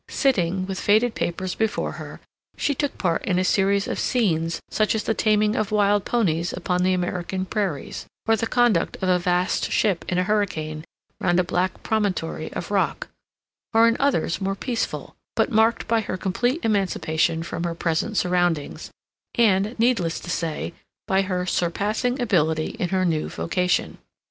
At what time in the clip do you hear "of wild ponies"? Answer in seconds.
5.55-6.51